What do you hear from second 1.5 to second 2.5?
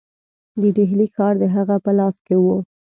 هغه په لاس کې